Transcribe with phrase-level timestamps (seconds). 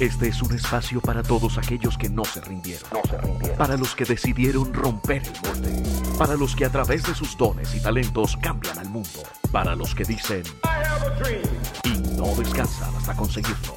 [0.00, 2.88] Este es un espacio para todos aquellos que no se rindieron.
[2.90, 3.58] No se rindieron.
[3.58, 5.82] Para los que decidieron romper el molde.
[6.16, 9.22] Para los que a través de sus dones y talentos cambian al mundo.
[9.52, 10.42] Para los que dicen
[11.84, 13.76] y no descansan hasta conseguirlo.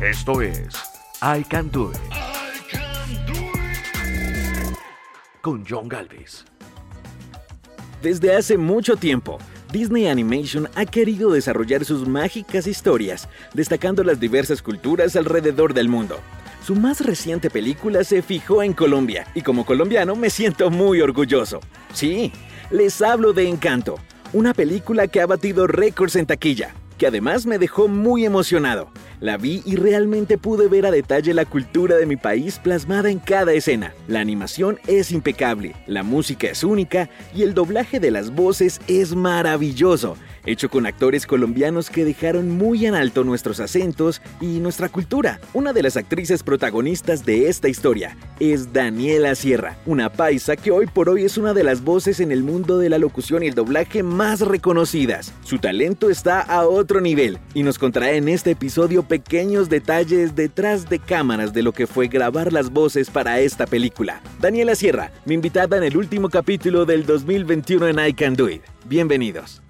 [0.00, 0.74] Esto es
[1.22, 1.98] I Can Do It.
[5.40, 6.44] Con John Galvez.
[8.02, 9.38] Desde hace mucho tiempo,
[9.72, 16.18] Disney Animation ha querido desarrollar sus mágicas historias, destacando las diversas culturas alrededor del mundo.
[16.64, 21.60] Su más reciente película se fijó en Colombia, y como colombiano me siento muy orgulloso.
[21.94, 22.32] Sí,
[22.70, 24.00] les hablo de Encanto,
[24.32, 28.90] una película que ha batido récords en taquilla, que además me dejó muy emocionado.
[29.20, 33.18] La vi y realmente pude ver a detalle la cultura de mi país plasmada en
[33.18, 33.94] cada escena.
[34.06, 39.14] La animación es impecable, la música es única y el doblaje de las voces es
[39.16, 45.40] maravilloso hecho con actores colombianos que dejaron muy en alto nuestros acentos y nuestra cultura.
[45.52, 50.86] Una de las actrices protagonistas de esta historia es Daniela Sierra, una paisa que hoy
[50.86, 53.54] por hoy es una de las voces en el mundo de la locución y el
[53.54, 55.32] doblaje más reconocidas.
[55.44, 60.88] Su talento está a otro nivel y nos contrae en este episodio pequeños detalles detrás
[60.88, 64.20] de cámaras de lo que fue grabar las voces para esta película.
[64.40, 68.62] Daniela Sierra, mi invitada en el último capítulo del 2021 en I Can Do It.
[68.86, 69.62] Bienvenidos.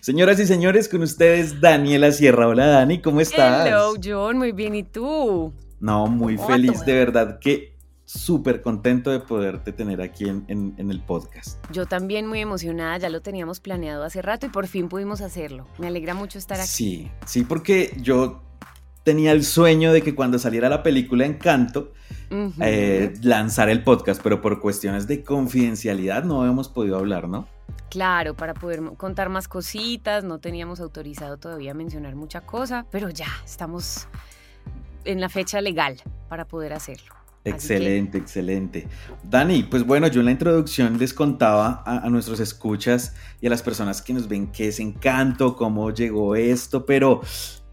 [0.00, 2.48] Señoras y señores, con ustedes Daniela Sierra.
[2.48, 3.66] Hola Dani, ¿cómo estás?
[3.66, 5.52] Hello John, muy bien, ¿y tú?
[5.80, 11.58] No, muy feliz, de verdad que súper contento de poderte tener aquí en, el podcast.
[11.72, 15.66] Yo también muy emocionada, ya lo teníamos planeado hace rato y por fin pudimos hacerlo.
[15.78, 16.68] Me alegra mucho estar aquí.
[16.68, 18.42] Sí, sí, porque yo
[19.02, 21.92] tenía el sueño de que cuando saliera la película Encanto,
[22.60, 27.46] eh, lanzar el podcast, pero por cuestiones de confidencialidad no habíamos podido hablar, ¿no?
[27.90, 33.28] Claro, para poder contar más cositas, no teníamos autorizado todavía mencionar mucha cosa, pero ya
[33.44, 34.08] estamos
[35.04, 37.14] en la fecha legal para poder hacerlo.
[37.44, 38.88] Excelente, excelente.
[39.22, 43.62] Dani, pues bueno, yo en la introducción les contaba a, nuestros escuchas y a las
[43.62, 47.20] personas que nos ven qué es encanto, cómo llegó esto, pero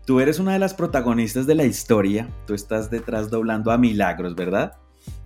[0.05, 4.35] tú eres una de las protagonistas de la historia, tú estás detrás doblando a Milagros,
[4.35, 4.73] ¿verdad?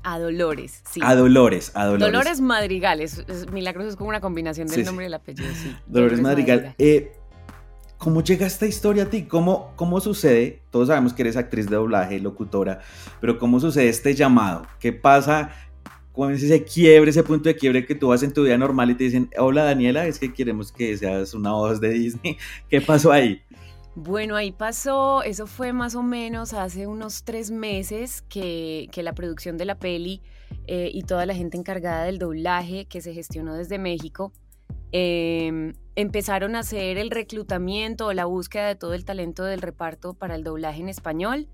[0.03, 0.99] A Dolores, sí.
[1.03, 2.05] A Dolores, a Dolores.
[2.05, 3.25] Dolores Madrigales.
[3.51, 5.75] Milagros es como una combinación del nombre y el apellido, sí.
[5.87, 6.75] Dolores, Madrigal.
[6.77, 7.11] Eh,
[7.97, 9.23] ¿Cómo llega esta historia a ti?
[9.23, 10.61] ¿Cómo, ¿Cómo sucede?
[10.69, 12.81] Todos sabemos que eres actriz de doblaje, locutora,
[13.21, 14.67] pero ¿cómo sucede este llamado?
[14.79, 15.49] ¿Qué pasa?
[16.11, 18.91] ¿Cómo es ese quiebre, ese punto de quiebre que tú vas en tu vida normal
[18.91, 22.37] y te dicen, hola Daniela, es que queremos que seas una voz de Disney?
[22.69, 23.41] ¿Qué pasó ahí?
[23.95, 29.57] Bueno, ahí pasó, eso fue más o menos hace unos tres meses que, la producción
[29.57, 30.21] de la peli
[30.67, 34.33] eh, y toda la gente encargada del doblaje que se gestionó desde México
[34.91, 40.13] em, empezaron a hacer el reclutamiento o la búsqueda de todo el talento del reparto
[40.13, 41.47] para el doblaje en español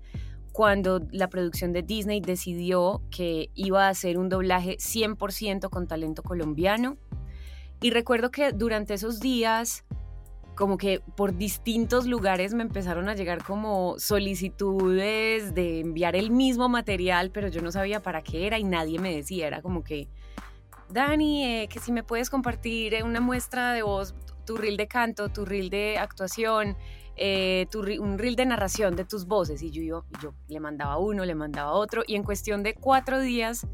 [0.50, 6.22] cuando la producción de Disney decidió que iba a hacer un doblaje 100% con talento
[6.22, 6.96] colombiano.
[7.80, 9.84] Y recuerdo que durante esos días
[10.62, 16.68] como que por distintos lugares me empezaron a llegar como solicitudes de enviar el mismo
[16.68, 20.06] material, pero yo no sabía para qué era y nadie me decía, era como que,
[20.88, 24.14] Dani, eh, que si me puedes compartir una muestra de voz,
[24.46, 26.76] tu reel de canto, tu reel de actuación,
[27.16, 27.66] eh,
[27.98, 29.64] un reel de narración de tus voces.
[29.64, 33.18] Y yo, yo, yo le mandaba uno, le mandaba otro, y en cuestión de cuatro
[33.18, 33.66] días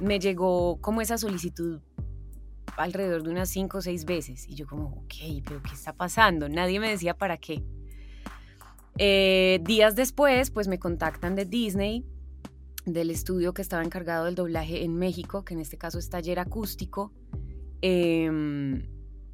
[0.00, 1.80] me llegó como esa solicitud
[2.76, 4.48] alrededor de unas cinco o seis veces.
[4.48, 6.48] Y yo como, ok, pero ¿qué está pasando?
[6.48, 7.62] Nadie me decía para qué.
[8.98, 12.04] Eh, días después, pues me contactan de Disney,
[12.84, 16.38] del estudio que estaba encargado del doblaje en México, que en este caso es taller
[16.38, 17.12] acústico.
[17.80, 18.82] Em,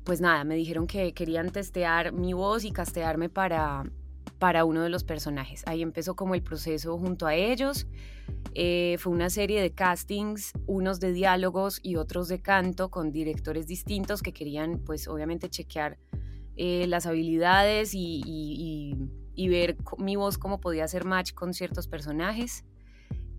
[0.05, 3.85] pues nada, me dijeron que querían testear mi voz y castearme para,
[4.39, 5.63] para uno de los personajes.
[5.67, 7.87] Ahí empezó como el proceso junto a ellos.
[8.57, 13.67] Eh, fue una serie de castings, unos de diálogos y otros de canto con directores
[13.67, 15.99] distintos que querían pues obviamente chequear
[16.57, 18.97] eh, las habilidades y,
[19.37, 22.65] ver mi voz cómo podía hacer match con ciertos personajes.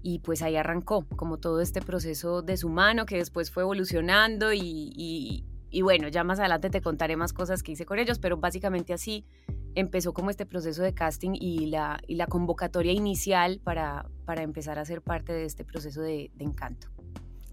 [0.02, 4.54] Y pues ahí arrancó como todo este proceso de su mano que después fue evolucionando
[4.54, 8.38] y, y bueno, ya más adelante te contaré más cosas que hice con ellos, pero
[8.38, 9.26] básicamente así
[9.76, 14.80] empezó como este proceso de casting y la, y la convocatoria inicial para, para empezar
[14.80, 16.88] a ser parte de este proceso de, encanto.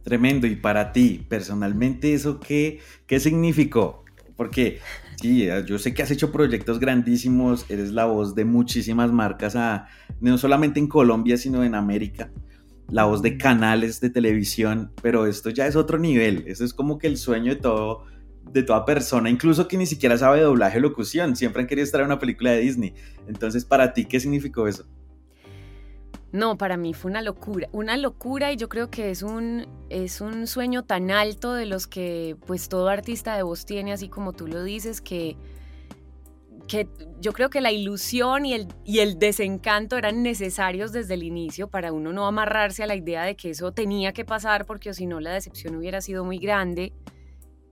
[0.02, 0.46] Tremendo.
[0.46, 4.04] ¿Y para ti, personalmente, eso qué, qué significó?
[4.36, 4.80] Porque
[5.20, 9.88] sí, yo sé que has hecho proyectos grandísimos, eres la voz de muchísimas marcas, a,
[10.20, 12.30] no solamente en Colombia, sino en América,
[12.88, 16.98] la voz de canales de televisión, pero esto ya es otro nivel, eso es como
[16.98, 18.04] que el sueño de todo
[18.50, 22.00] de toda persona, incluso que ni siquiera sabe doblaje o locución, siempre han querido estar
[22.00, 22.94] en una película de Disney.
[23.26, 24.84] Entonces, para ti, ¿qué significó eso?
[26.32, 30.22] No, para mí fue una locura, una locura y yo creo que es un, es
[30.22, 34.32] un sueño tan alto de los que pues todo artista de voz tiene, así como
[34.32, 35.36] tú lo dices, que,
[36.66, 36.88] que
[37.20, 41.68] yo creo que la ilusión y el, y el desencanto eran necesarios desde el inicio
[41.68, 45.04] para uno no amarrarse a la idea de que eso tenía que pasar porque si
[45.04, 46.94] no la decepción hubiera sido muy grande.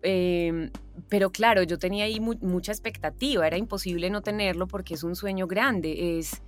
[0.03, 0.71] Em,
[1.09, 5.47] pero claro, yo tenía ahí mucha expectativa, era imposible no tenerlo porque es un sueño
[5.47, 6.43] grande, es,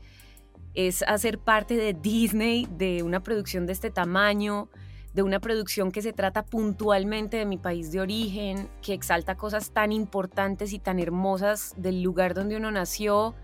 [0.75, 4.69] es hacer parte de Disney, de una producción de este tamaño,
[5.15, 9.71] de una producción que se trata puntualmente de mi país de origen, que exalta cosas
[9.71, 13.35] tan importantes y tan hermosas del lugar donde uno nació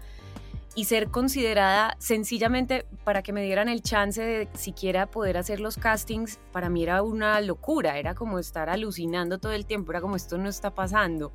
[0.78, 5.76] y ser considerada sencillamente para que me dieran el chance de siquiera poder hacer los
[5.76, 10.14] castings, para mí era una locura, era como estar alucinando todo el tiempo, era como
[10.14, 11.32] esto no está pasando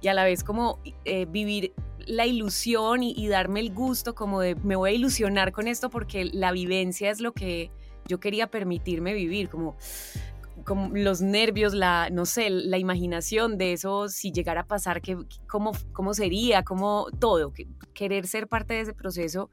[0.00, 1.72] y a la vez como eh, vivir
[2.06, 5.90] la ilusión y, y darme el gusto como de me voy a ilusionar con esto
[5.90, 7.72] porque la vivencia es lo que
[8.06, 9.76] yo quería permitirme vivir, como
[10.64, 15.16] como los nervios, la, no sé, la imaginación de eso, si llegara a pasar, que,
[15.46, 17.52] cómo, cómo sería, cómo todo,
[17.92, 19.50] querer ser parte de ese proceso,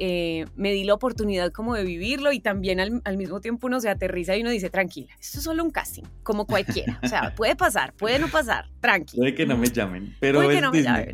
[0.00, 3.88] eh, me di la oportunidad como de vivirlo y también al, mismo tiempo uno se
[3.88, 7.56] aterriza y uno dice, tranquila, esto es solo un casting, como cualquiera, o sea, puede
[7.56, 9.22] pasar, puede no pasar, tranquila.
[9.22, 11.12] Puede que no me llamen, pero puede que no me llamen.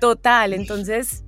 [0.00, 1.24] Total, entonces,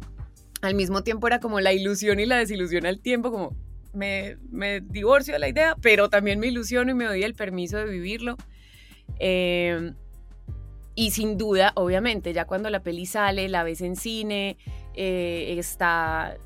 [0.61, 3.57] al mismo tiempo era como la ilusión y la desilusión al tiempo, como
[3.99, 7.87] me, divorcio de la idea, pero también me ilusiono y me doy el permiso de
[7.87, 8.37] vivirlo.
[9.19, 9.95] Em,
[10.95, 14.57] y sin duda, obviamente, ya cuando la peli sale, la ves en cine,
[14.95, 16.37] eh, está,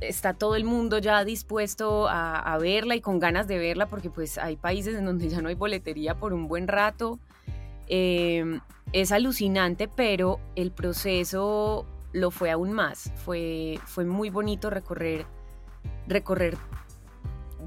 [0.00, 4.38] está todo el mundo ya dispuesto a, verla y con ganas de verla, porque pues
[4.38, 7.18] hay países en donde ya no hay boletería por un buen rato.
[7.86, 8.60] Em,
[8.92, 13.12] es alucinante, pero el proceso lo fue aún más.
[13.24, 15.26] Fue, fue muy bonito recorrer,
[16.06, 16.58] recorrer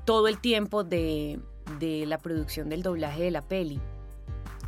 [0.05, 1.39] todo el tiempo de,
[1.79, 3.79] la producción del doblaje de la peli.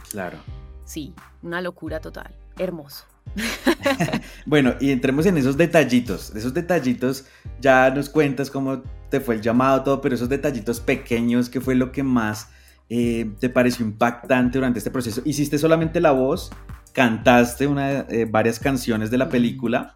[0.10, 0.38] Claro.
[0.84, 1.14] Sí,
[1.44, 2.36] una locura total.
[2.58, 3.06] Hermoso.
[4.46, 6.36] bueno, y entremos en esos detallitos.
[6.36, 7.26] Esos detallitos,
[7.62, 11.76] ya nos cuentas cómo te fue el llamado, todo, pero esos detallitos pequeños, ¿qué fue
[11.76, 12.50] lo que más
[12.90, 15.22] eh, te pareció impactante durante este proceso?
[15.24, 16.52] ¿Hiciste solamente la voz?
[16.94, 19.96] ¿Cantaste una, eh, varias canciones de la película?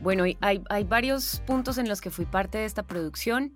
[0.00, 3.54] Bueno, hay, hay varios puntos en los que fui parte de esta producción.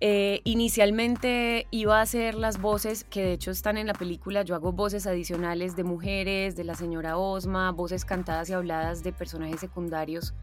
[0.00, 4.42] Eh, inicialmente iba a hacer las voces que de hecho están en la película.
[4.42, 9.12] Yo hago voces adicionales de mujeres, de la señora Osma, voces cantadas y habladas de
[9.12, 10.34] personajes secundarios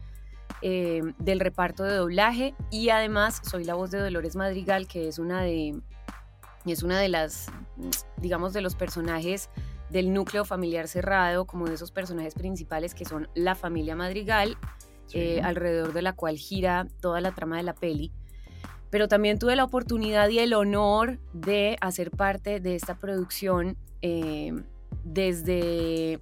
[0.62, 2.54] eh, del reparto de doblaje.
[2.70, 5.78] Y además soy la voz de Dolores Madrigal, que es una de,
[6.64, 7.46] es una de las,
[8.16, 9.50] digamos, de los personajes
[9.90, 14.56] del núcleo familiar cerrado, como de esos personajes principales que son la familia Madrigal,
[15.12, 18.10] eh, alrededor de la cual gira toda la trama de la peli
[18.92, 24.52] pero también tuve la oportunidad y el honor de hacer parte de esta producción eh,
[25.02, 26.20] desde,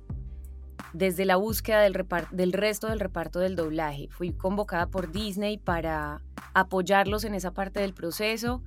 [0.93, 4.07] desde la búsqueda del, del resto del reparto del doblaje.
[4.13, 6.23] Fui convocada por Disney para
[6.55, 8.63] apoyarlos en esa parte del proceso.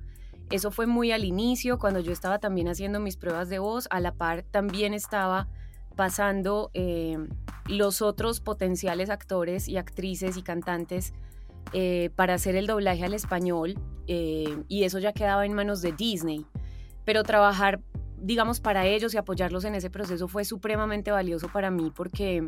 [0.50, 3.88] Eso fue muy al inicio, cuando yo estaba también haciendo mis pruebas de voz.
[3.90, 5.48] A la par también estaba
[5.96, 7.16] pasando eh,
[7.68, 11.14] los otros potenciales actores y actrices y cantantes
[11.72, 13.74] eh, para hacer el doblaje al español
[14.06, 16.46] eh, y eso ya quedaba en manos de Disney.
[17.04, 17.80] Pero trabajar,
[18.18, 22.46] digamos, para ellos y apoyarlos en ese proceso fue supremamente valioso para mí porque,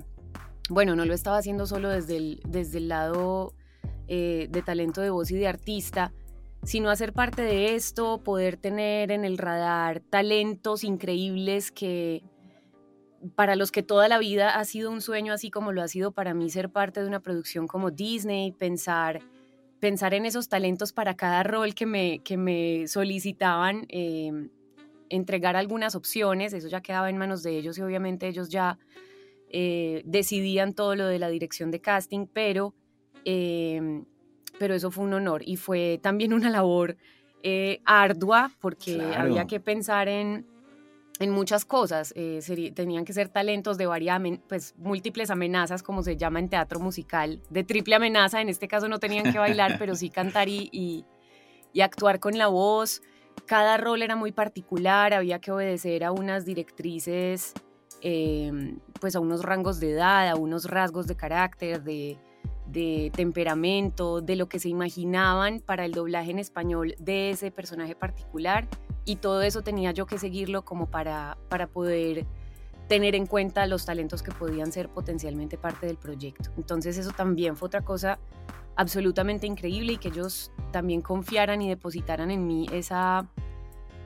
[0.71, 3.55] bueno, no lo estaba haciendo solo desde el, desde el lado
[4.09, 6.13] eh, de talento de voz y de artista,
[6.63, 12.23] sino hacer parte de esto, poder tener en el radar talentos increíbles que
[13.35, 16.13] para los que toda la vida ha sido un sueño, así como lo ha sido
[16.13, 19.21] para mí ser parte de una producción como Disney, pensar,
[19.81, 24.51] pensar en esos talentos para cada rol que me, que me solicitaban, em,
[25.09, 28.79] entregar algunas opciones, eso ya quedaba en manos de ellos y obviamente ellos ya
[29.49, 32.75] eh, decidían todo lo de la dirección de casting, pero,
[33.25, 34.05] em,
[34.59, 36.97] pero eso fue un honor y fue también una labor
[37.43, 40.47] eh, ardua porque había que pensar en
[41.19, 42.13] en muchas cosas.
[42.17, 46.81] Eh, tenían que ser talentos de varias, pues múltiples amenazas, como se llama en teatro
[46.81, 48.41] musical, de triple amenaza.
[48.41, 51.05] En este caso no tenían que bailar, pero sí cantar y, y,
[51.81, 53.03] actuar con la voz.
[53.45, 57.53] Cada rol era muy particular, había que obedecer a unas directrices,
[58.01, 62.17] em, pues a unos rangos de edad, a unos rasgos de carácter, de,
[62.67, 67.95] de temperamento, de lo que se imaginaban para el doblaje en español de ese personaje
[67.95, 68.67] particular
[69.07, 72.27] y todo eso tenía yo que seguirlo como para, para poder
[72.89, 76.51] tener en cuenta los talentos que podían ser potencialmente parte del proyecto.
[76.57, 78.19] Entonces eso también fue otra cosa
[78.75, 83.27] absolutamente increíble y que ellos también confiaran y depositaran en mí esa,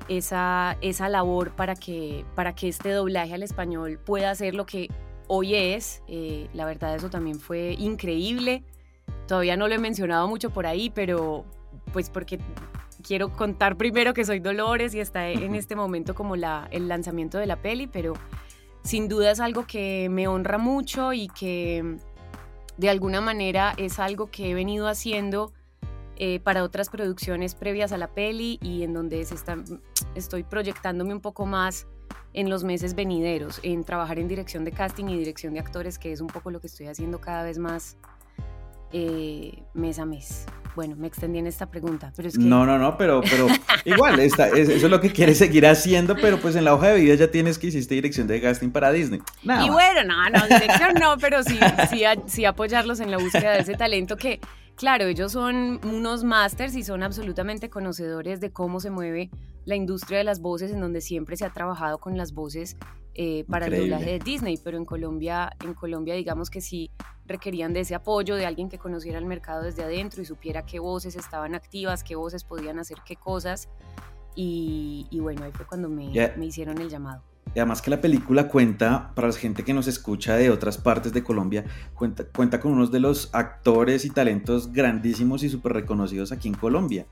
[0.09, 4.88] esa, esa labor para que, para que este doblaje al español pueda ser lo que
[5.26, 6.02] hoy es.
[6.09, 8.64] Eh, la verdad eso también fue increíble.
[9.26, 11.45] Todavía no lo he mencionado mucho por ahí, pero
[11.92, 12.38] pues porque
[13.00, 17.38] quiero contar primero que soy Dolores y está en este momento como la, el lanzamiento
[17.38, 18.14] de la peli, pero
[18.83, 21.97] sin duda es algo que me honra mucho y que
[22.76, 25.52] de alguna manera es algo que he venido haciendo
[26.16, 29.57] eh, para otras producciones previas a la peli y en donde se está,
[30.14, 31.87] estoy proyectándome un poco más
[32.33, 36.12] en los meses venideros, en trabajar en dirección de casting y dirección de actores, que
[36.12, 37.97] es un poco lo que estoy haciendo cada vez más
[38.92, 40.47] eh, mes a mes.
[40.76, 42.44] Bueno, me extendí en esta pregunta, pero es que...
[42.44, 43.48] No, no, no, pero, pero
[43.84, 47.14] igual, eso es lo que quieres seguir haciendo, pero pues en la hoja de vida
[47.14, 49.20] ya tienes que hiciste dirección de casting para Disney.
[49.42, 51.58] y bueno, no, no, dirección no, pero sí,
[51.90, 54.40] sí, sí apoyarlos en la búsqueda de ese talento que,
[54.76, 59.30] claro, ellos son unos masters y son absolutamente conocedores de cómo se mueve
[59.70, 62.76] la industria de las voces, en donde siempre se ha trabajado con las voces
[63.14, 66.90] eh, para el doblaje de Disney, pero en Colombia, en Colombia digamos que sí
[67.24, 70.80] requerían de ese apoyo, de alguien que conociera el mercado desde adentro y supiera qué
[70.80, 73.68] voces estaban activas, qué voces podían hacer qué cosas.
[74.34, 77.22] Y, bueno, ahí fue cuando me, me hicieron el llamado.
[77.52, 81.25] Además que la película cuenta, para la gente que nos escucha de otras partes de
[81.25, 86.47] Colombia, cuenta, cuenta con unos de los actores y talentos grandísimos y súper reconocidos aquí
[86.47, 87.06] en Colombia.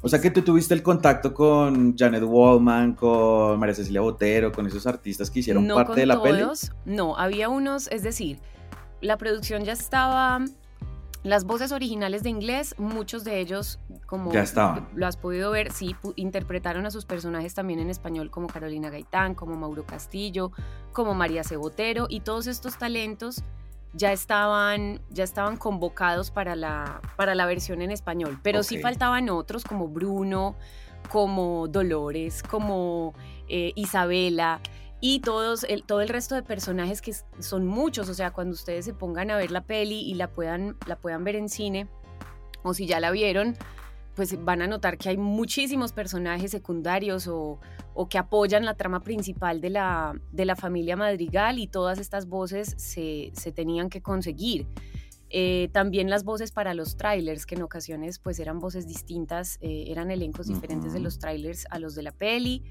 [0.00, 4.66] O sea que tú tuviste el contacto con Janet Wallman, con María Cecilia Botero, con
[4.66, 8.40] esos artistas que hicieron parte de la todos, No, había unos, es decir,
[9.00, 10.44] la producción ya estaba,
[11.22, 14.44] las voces originales de inglés, muchos de ellos, como ya
[14.94, 19.34] lo has podido ver, sí, interpretaron a sus personajes también en español, como Carolina Gaitán,
[19.34, 20.50] como Mauro Castillo,
[20.92, 23.44] como María Cebotero, y todos estos talentos
[23.94, 29.28] ya estaban, ya estaban convocados para la, para la versión en español, pero sí faltaban
[29.28, 30.56] otros como Bruno,
[31.08, 33.14] como Dolores, como
[33.48, 34.60] eh, Isabela
[35.04, 38.84] y todos, el, todo el resto de personajes que son muchos, o sea, cuando ustedes
[38.84, 41.88] se pongan a ver la peli y la puedan, la puedan ver en cine,
[42.62, 43.56] o si ya la vieron,
[44.14, 47.58] pues van a notar que hay muchísimos personajes secundarios o,
[48.08, 52.72] que apoyan la trama principal de la, de la, familia Madrigal y todas estas voces
[52.78, 54.68] se, tenían que conseguir.
[55.30, 59.86] Eh, también las voces para los trailers, que en ocasiones pues eran voces distintas, eh,
[59.88, 62.62] eran elencos diferentes de los trailers a los de la peli.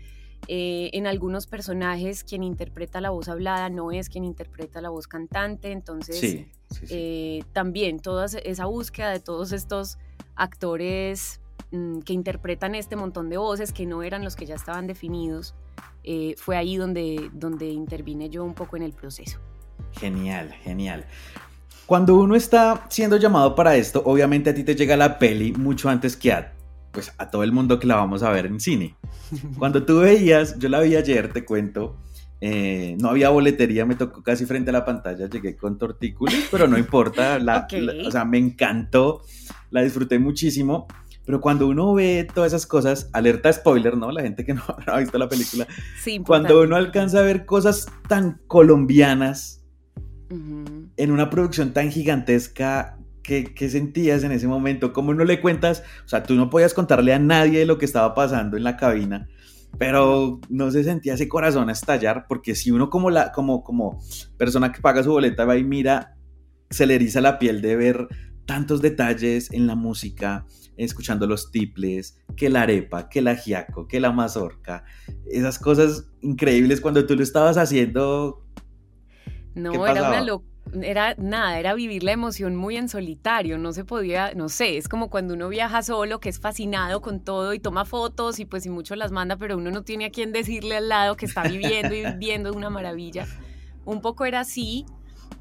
[0.47, 5.07] Eh, en algunos personajes quien interpreta la voz hablada no es quien interpreta la voz
[5.07, 6.45] cantante, entonces
[7.53, 9.97] también toda esa búsqueda de todos estos
[10.35, 11.39] actores
[11.71, 15.53] mm, que interpretan este montón de voces que no eran los que ya estaban definidos,
[16.03, 19.39] eh, fue ahí donde, donde intervine yo un poco en el proceso.
[19.93, 21.05] Genial, genial.
[21.85, 25.89] Cuando uno está siendo llamado para esto, obviamente a ti te llega la peli mucho
[25.89, 26.53] antes que a,
[26.91, 28.95] pues, a todo el mundo que la vamos a ver en cine.
[29.57, 31.97] Cuando tú veías, yo la vi ayer, te cuento,
[32.41, 36.67] eh, no había boletería, me tocó casi frente a la pantalla, llegué con tortículos, pero
[36.67, 37.67] no importa, la,
[38.05, 39.21] o sea, me encantó
[39.71, 40.85] la disfruté muchísimo.
[41.25, 44.11] Pero cuando uno ve todas esas cosas, alerta spoiler, ¿no?
[44.11, 45.67] La gente que no, ha visto la película.
[46.01, 49.63] Sí, cuando uno alcanza a ver cosas tan colombianas
[50.29, 54.93] en una producción tan gigantesca, ¿qué, ¿qué, sentías en ese momento?
[54.93, 55.83] ¿Cómo no le cuentas?
[56.05, 59.27] O sea, tú no podías contarle a nadie lo que estaba pasando en la cabina,
[59.77, 63.99] pero no se sentía ese corazón a estallar, porque si uno como, la, como, como
[64.37, 66.15] persona que paga su boleta va y mira,
[66.69, 68.07] se le eriza la piel de ver
[68.45, 70.45] tantos detalles en la música,
[70.77, 74.83] escuchando los tiples, que la arepa, que la giaco, que la mazorca,
[75.25, 78.43] esas cosas increíbles cuando tú lo estabas haciendo.
[79.53, 80.50] No, era una locura
[80.81, 84.87] era nada, era vivir la emoción muy en solitario, no se podía, no sé, es
[84.87, 88.65] como cuando uno viaja solo, que es fascinado con todo y toma fotos y pues
[88.65, 91.43] y mucho las manda, pero uno no tiene a quien decirle al lado que está
[91.43, 93.27] viviendo y viendo una maravilla.
[93.83, 94.85] Un poco era así,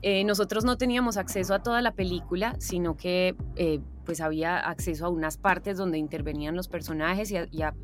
[0.02, 5.06] eh, nosotros no teníamos acceso a toda la película, sino que eh, pues había acceso
[5.06, 7.74] a unas partes donde intervenían los personajes y, a,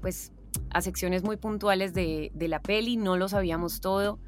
[0.00, 0.32] pues
[0.70, 4.18] a secciones muy puntuales de, de la peli, no lo sabíamos todo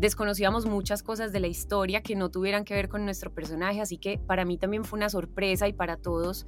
[0.00, 3.98] desconocíamos muchas cosas de la historia que no tuvieran que ver con nuestro personaje, así
[3.98, 6.46] que para mí también fue una sorpresa y para todos,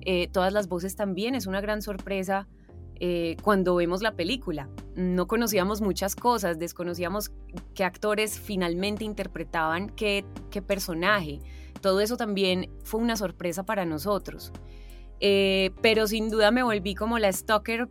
[0.00, 2.48] eh, todas las voces también es una gran sorpresa
[2.98, 4.70] eh, cuando vemos la película.
[4.94, 7.32] No conocíamos muchas cosas, desconocíamos
[7.74, 10.24] qué actores finalmente interpretaban qué,
[10.66, 11.40] personaje.
[11.82, 14.52] Todo eso también fue una sorpresa para nosotros.
[15.20, 17.90] Eh, pero sin duda me volví como la stalker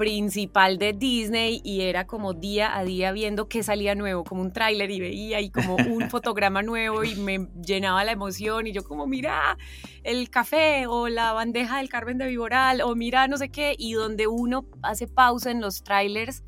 [0.00, 4.50] principal de Disney y era como día a día viendo qué salía nuevo, como un
[4.50, 8.82] tráiler y veía y como un fotograma nuevo y me llenaba la emoción y yo
[8.82, 9.58] como mira
[10.02, 13.92] el café o la bandeja del Carmen de Viboral o mira no sé qué y
[13.92, 16.44] donde uno hace pausa en los trailers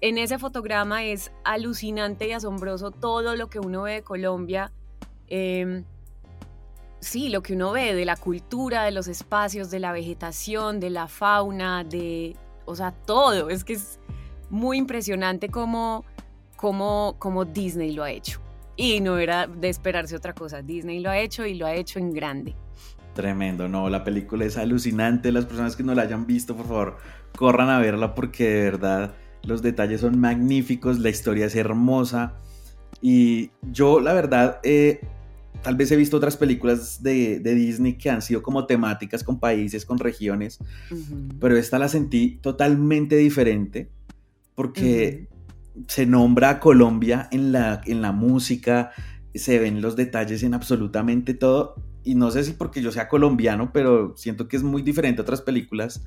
[0.00, 4.70] en ese fotograma es alucinante y asombroso todo lo que uno ve de Colombia.
[5.26, 5.84] Em,
[7.00, 10.90] sí, lo que uno ve de la cultura, de los espacios, de la vegetación, de
[10.90, 13.50] la fauna, de o sea, todo.
[13.50, 13.98] Es que es
[14.50, 16.04] muy impresionante cómo,
[16.56, 18.40] cómo, cómo Disney lo ha hecho.
[18.76, 20.62] Y no era de esperarse otra cosa.
[20.62, 22.54] Disney lo ha hecho y lo ha hecho en grande.
[23.14, 25.32] Tremendo, no, la película es alucinante.
[25.32, 26.96] Las personas que no la hayan visto, por favor,
[27.36, 32.34] corran a verla porque de verdad los detalles son magníficos, la historia es hermosa.
[33.00, 35.00] Y yo, la verdad, eh,
[35.62, 39.84] tal vez he visto otras películas de, Disney que han sido como temáticas con países,
[39.84, 40.58] con regiones,
[41.40, 43.90] pero esta la sentí totalmente diferente
[44.54, 45.28] porque
[45.86, 48.92] se nombra a Colombia en la, en la música,
[49.34, 51.76] se ven los detalles en absolutamente todo.
[52.04, 55.22] Y no sé si porque yo sea colombiano, pero siento que es muy diferente a
[55.22, 56.02] otras películas.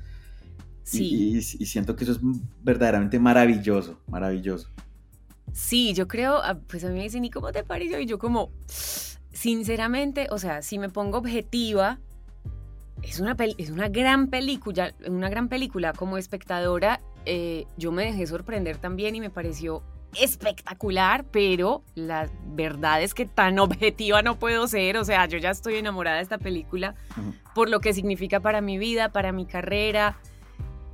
[0.84, 1.36] Sí.
[1.36, 2.20] Y, siento que eso es
[2.62, 4.68] verdaderamente maravilloso, maravilloso.
[5.52, 7.98] Sí, yo creo, ah, pues a mí me dicen, ¿y cómo te pareció?
[7.98, 8.52] Y yo como,
[9.36, 11.98] sinceramente, o sea, si me pongo objetiva,
[13.02, 17.00] es una, es una gran película, una gran película como espectadora.
[17.26, 19.82] Eh, yo me dejé sorprender también y me pareció
[20.18, 24.96] espectacular, pero la verdad es que tan objetiva no puedo ser.
[24.96, 26.94] O sea, yo ya estoy enamorada de esta película
[27.54, 30.16] por lo que significa para mi vida, para mi carrera.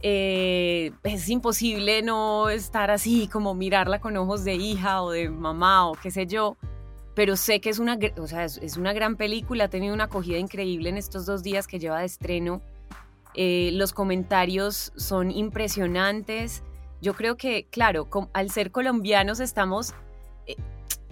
[0.05, 5.88] Eh, es imposible no estar así, como mirarla con ojos de hija o de mamá
[5.88, 6.57] o qué sé yo
[7.14, 10.38] pero sé que es una, o sea, es, una gran película, ha tenido una acogida
[10.38, 12.62] increíble en estos dos días que lleva de estreno.
[13.35, 16.62] Eh, los comentarios son impresionantes.
[17.01, 19.94] Yo creo que, claro, al ser colombianos estamos,
[20.46, 20.57] eh,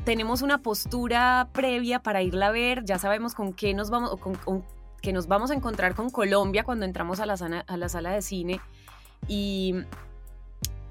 [0.05, 4.65] tenemos una postura previa para irla a ver, ya sabemos con qué nos vamos, con,
[5.03, 8.13] que nos vamos a encontrar con Colombia cuando entramos a la, sala, a la sala
[8.13, 8.61] de cine
[9.29, 9.75] y,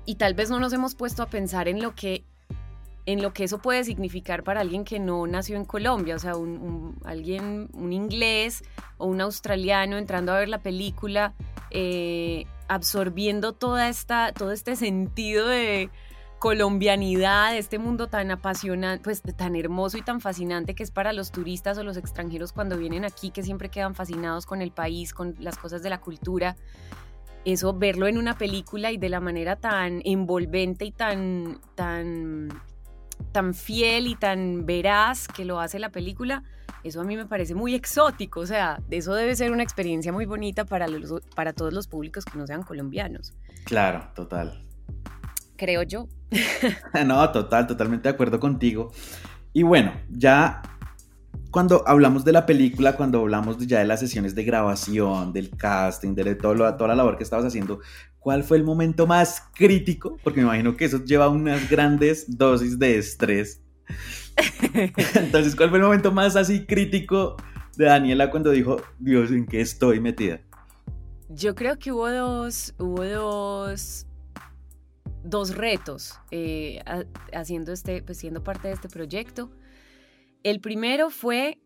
[0.06, 2.24] y tal vez no nos hemos puesto a pensar en lo que
[3.12, 6.36] en lo que eso puede significar para alguien que no nació en Colombia, o sea,
[6.36, 8.64] un, alguien, un inglés
[9.00, 11.34] o un australiano entrando a ver la película,
[11.72, 15.90] eh, absorbiendo toda esta, todo este sentido de
[16.38, 21.32] colombianidad, este mundo tan apasionante, pues tan hermoso y tan fascinante que es para los
[21.32, 25.36] turistas o los extranjeros cuando vienen aquí, que siempre quedan fascinados con el país, con
[25.40, 26.56] las cosas de la cultura.
[27.44, 32.50] Eso, verlo en una película y de la manera tan envolvente y tan, tan
[33.32, 36.44] tan fiel y tan veraz que lo hace la película,
[36.84, 40.26] eso a mí me parece muy exótico, o sea, eso debe ser una experiencia muy
[40.26, 40.88] bonita para,
[41.36, 43.34] para todos los públicos que no sean colombianos.
[43.66, 44.66] Claro, total.
[45.58, 46.08] Creo yo.
[47.06, 48.92] no, total, totalmente de acuerdo contigo.
[49.52, 50.62] Y bueno, ya
[51.52, 56.14] cuando hablamos de la película, cuando hablamos ya de las sesiones de grabación, del casting,
[56.14, 57.80] de todo toda la labor que estabas haciendo,
[58.20, 60.18] ¿cuál fue el momento más crítico?
[60.24, 63.62] Porque me imagino que eso lleva unas grandes dosis de estrés.
[65.16, 67.38] Entonces, ¿cuál fue el momento más así crítico
[67.78, 70.42] de Daniela cuando dijo, Dios, ¿en qué estoy metida?
[71.30, 74.06] Yo creo que hubo dos, hubo dos,
[75.24, 76.82] dos retos eh,
[77.34, 79.52] haciendo este, pues siendo parte de este proyecto.
[80.44, 81.60] El primero fue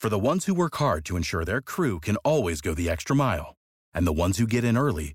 [0.00, 3.14] For the ones who work hard to ensure their crew can always go the extra
[3.14, 3.56] mile,
[3.92, 5.14] and the ones who get in early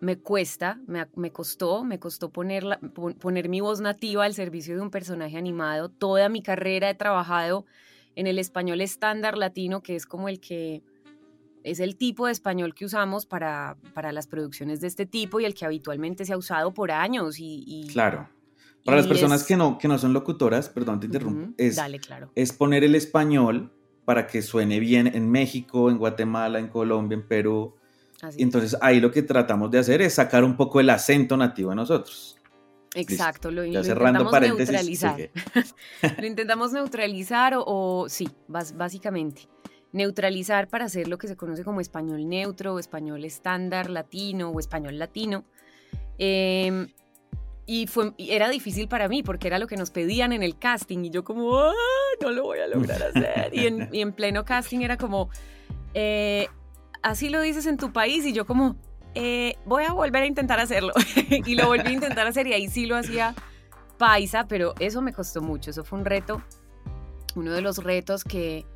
[0.00, 4.76] me cuesta, me, me costó, me costó poner, la, poner mi voz nativa al servicio
[4.76, 5.88] de un personaje animado.
[5.88, 7.64] Toda mi carrera he trabajado
[8.14, 10.82] en el español estándar latino, que es como el que
[11.62, 15.44] es el tipo de español que usamos para, para las producciones de este tipo y
[15.44, 17.36] el que habitualmente se ha usado por años.
[17.38, 18.28] Y, claro.
[18.84, 22.30] Para las personas que, no, que no son locutoras, perdón, te interrumpo, es, claro.
[22.36, 23.72] es poner el español
[24.04, 27.74] para que suene bien en México, en Guatemala, en Colombia, en Perú.
[28.36, 31.70] Y entonces ahí lo que tratamos de hacer es sacar un poco el acento nativo
[31.70, 32.36] de nosotros.
[32.94, 35.30] Exacto, lo, intentamos neutralizar.
[36.18, 39.48] lo intentamos neutralizar o, o sí, básicamente
[39.96, 44.60] neutralizar para hacer lo que se conoce como español neutro o español estándar latino o
[44.60, 45.44] español latino.
[46.18, 46.88] Em,
[47.66, 51.04] y, fue, era difícil para mí porque era lo que nos pedían en el casting
[51.04, 51.72] y yo como, ah,
[52.20, 53.50] no lo voy a lograr hacer.
[53.52, 55.30] y, en, pleno casting era como,
[55.94, 56.48] eh,
[57.02, 58.76] así lo dices en tu país y yo como,
[59.14, 60.92] eh, voy a volver a intentar hacerlo.
[61.46, 63.34] y lo volví a intentar hacer y ahí sí lo hacía
[63.98, 66.42] paisa, pero eso me costó mucho, eso fue un reto,
[67.34, 68.66] uno de los retos que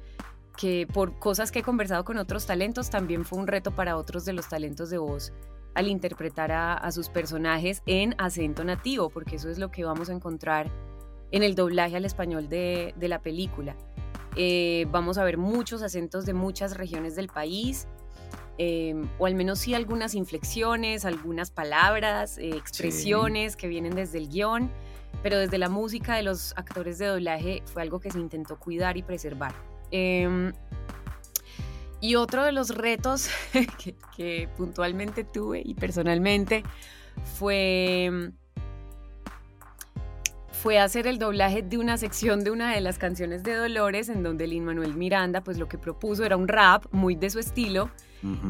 [0.60, 4.26] que por cosas que he conversado con otros talentos, también fue un reto para otros
[4.26, 5.32] de los talentos de voz
[5.74, 10.12] al interpretar a, sus personajes en acento nativo, porque eso es lo que vamos a
[10.12, 10.70] encontrar
[11.30, 13.74] en el doblaje al español de, la película.
[14.36, 17.86] Eh, vamos a ver muchos acentos de muchas regiones del país,
[18.62, 24.28] eh, o al menos sí algunas inflexiones, algunas palabras, eh, expresiones que vienen desde el
[24.28, 24.70] guion,
[25.22, 28.98] pero desde la música de los actores de doblaje fue algo que se intentó cuidar
[28.98, 29.54] y preservar.
[29.90, 30.52] Em,
[32.02, 33.30] y otro de los retos
[34.14, 36.62] que, puntualmente tuve y personalmente
[37.38, 38.30] fue,
[40.62, 44.22] fue hacer el doblaje de una sección de una de las canciones de Dolores en
[44.22, 47.90] donde Lin Manuel Miranda pues lo que propuso era un rap muy de su estilo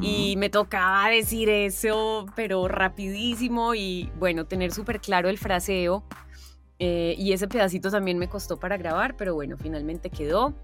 [0.02, 6.02] y me tocaba decir eso pero rapidísimo y bueno tener súper claro el fraseo
[6.80, 10.56] eh, y ese pedacito también me costó para grabar pero bueno finalmente quedó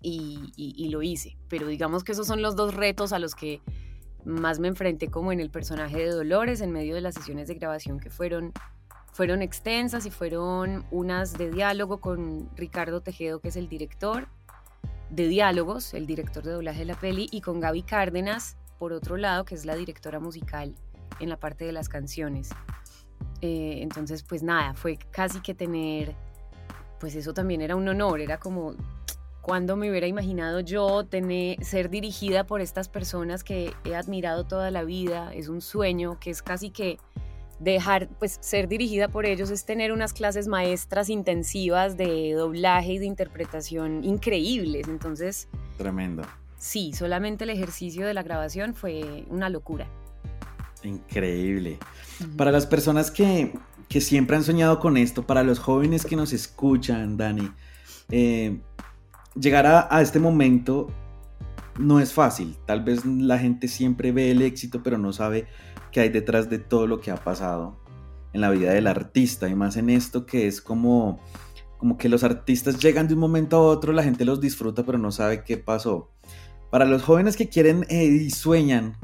[0.00, 1.36] y, lo hice.
[1.48, 3.60] Pero digamos que esos son los dos retos a los que
[4.24, 7.54] más me enfrenté como en el personaje de Dolores en medio de las sesiones de
[7.54, 8.52] grabación que fueron,
[9.12, 14.28] fueron extensas y fueron unas de diálogo con Ricardo Tejedo, que es el director
[15.10, 19.16] de diálogos, el director de doblaje de la peli, y con Gaby Cárdenas, por otro
[19.16, 20.74] lado, que es la directora musical
[21.20, 22.50] en la parte de las canciones.
[23.40, 26.14] Eh, entonces, pues nada, fue casi que tener,
[27.00, 28.74] pues eso también era un honor, era como
[29.48, 34.70] cuando me hubiera imaginado yo tener, ser dirigida por estas personas que he admirado toda
[34.70, 35.32] la vida?
[35.32, 36.98] Es un sueño que es casi que
[37.60, 42.98] dejar, pues ser dirigida por ellos es tener unas clases maestras intensivas de doblaje y
[42.98, 44.88] de interpretación increíbles.
[44.88, 45.48] Entonces...
[45.76, 46.22] Tremendo.
[46.58, 49.86] Sí, solamente el ejercicio de la grabación fue una locura.
[50.82, 51.78] Increíble.
[52.36, 53.52] Para las personas que,
[53.88, 57.50] que, siempre han soñado con esto, para los jóvenes que nos escuchan, Dani,
[58.10, 58.58] eh,
[59.38, 60.90] llegar a, este momento
[61.78, 62.56] no es fácil.
[62.66, 65.46] Tal vez la gente siempre ve el éxito, pero no sabe
[65.92, 67.80] qué hay detrás de todo lo que ha pasado
[68.32, 69.48] en la vida del artista.
[69.48, 71.20] Y más en esto que es como,
[71.78, 74.98] como que los artistas llegan de un momento a otro, la gente los disfruta, pero
[74.98, 76.10] no sabe qué pasó.
[76.70, 78.96] Para los jóvenes que quieren eh, y sueñan,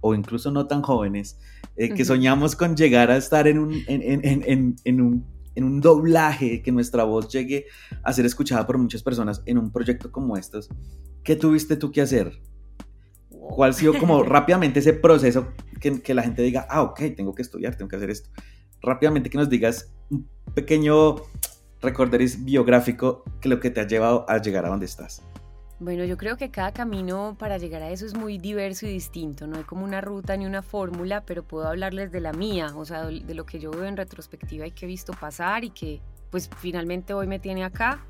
[0.00, 1.38] o incluso no tan jóvenes,
[1.76, 5.26] eh, que soñamos con llegar a estar en un, en un
[5.60, 7.66] en un doblaje, que nuestra voz llegue
[8.02, 10.70] a ser escuchada por muchas personas en un proyecto como estos,
[11.22, 12.40] ¿qué tuviste tú que hacer?
[13.28, 17.34] ¿Cuál ha sido como rápidamente ese proceso que, que, la gente diga, ah, ok, tengo
[17.34, 18.30] que estudiar, tengo que hacer esto?
[18.80, 21.16] Rápidamente que nos digas un pequeño
[21.82, 25.22] recorderis biográfico que lo que te ha llevado a llegar a donde estás.
[25.80, 29.46] Bueno, yo creo que cada camino para llegar a eso es muy diverso y distinto.
[29.46, 32.84] No hay como una ruta ni una fórmula, pero puedo hablarles de la mía, o
[32.84, 36.02] sea, de lo que yo veo en retrospectiva y que he visto pasar y que
[36.30, 38.04] pues finalmente hoy me tiene acá.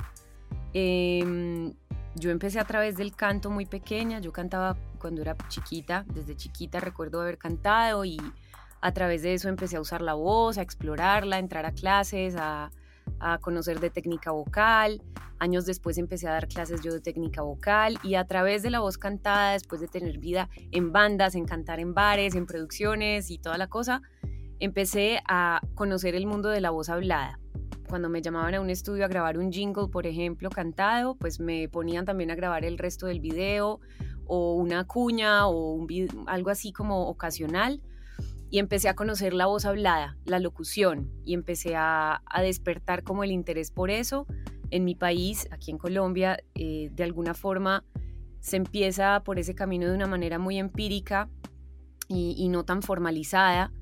[0.72, 1.72] Em,
[2.16, 6.80] yo empecé a través del canto muy pequeña, yo cantaba cuando era chiquita, desde chiquita
[6.80, 8.18] recuerdo haber cantado y
[8.80, 12.34] a través de eso empecé a usar la voz, a explorarla, a entrar a clases,
[12.36, 12.72] a,
[13.20, 15.02] a conocer de técnica vocal.
[15.38, 18.80] Años después empecé a dar clases yo de técnica vocal y a través de la
[18.80, 23.38] voz cantada, después de tener vida en bandas, en cantar en bares, en producciones y
[23.38, 24.02] toda la cosa,
[24.58, 27.38] empecé a conocer el mundo de la voz hablada.
[27.88, 31.68] Cuando me llamaban a un estudio a grabar un jingle, por ejemplo, cantado, pues me
[31.68, 33.80] ponían también a grabar el resto del video
[34.26, 35.86] o una cuña o
[36.26, 37.82] algo así como ocasional
[38.50, 43.30] y empecé a conocer la voz hablada, la locución, y empecé a, despertar como el
[43.30, 44.26] interés por eso.
[44.70, 47.84] En mi país, aquí en Colombia, eh, de alguna forma
[48.40, 51.28] se empieza por ese camino de una manera muy empírica
[52.08, 53.72] y, no tan formalizada.